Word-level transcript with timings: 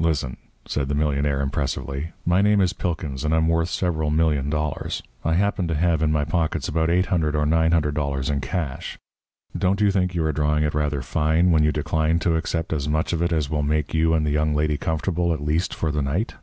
"Listen," 0.00 0.38
said 0.66 0.88
the 0.88 0.94
millionaire, 0.96 1.40
impressively. 1.40 2.10
"My 2.26 2.42
name 2.42 2.60
is 2.60 2.72
Pilkins, 2.72 3.22
and 3.22 3.32
I'm 3.32 3.46
worth 3.46 3.68
several 3.68 4.10
million 4.10 4.50
dollars. 4.50 5.04
I 5.24 5.34
happen 5.34 5.68
to 5.68 5.76
have 5.76 6.02
in 6.02 6.10
my 6.10 6.24
pockets 6.24 6.66
about 6.66 6.88
$800 6.88 7.34
or 7.36 7.46
$900 7.46 8.28
in 8.28 8.40
cash. 8.40 8.98
Don't 9.56 9.80
you 9.80 9.92
think 9.92 10.16
you 10.16 10.24
are 10.24 10.32
drawing 10.32 10.64
it 10.64 10.74
rather 10.74 11.00
fine 11.00 11.52
when 11.52 11.62
you 11.62 11.70
decline 11.70 12.18
to 12.26 12.34
accept 12.34 12.72
as 12.72 12.88
much 12.88 13.12
of 13.12 13.22
it 13.22 13.30
as 13.32 13.48
will 13.50 13.62
make 13.62 13.94
you 13.94 14.14
and 14.14 14.26
the 14.26 14.30
young 14.30 14.52
lady 14.52 14.76
comfortable 14.76 15.32
at 15.32 15.40
least 15.40 15.72
for 15.74 15.92
the 15.92 16.02
night?" 16.02 16.34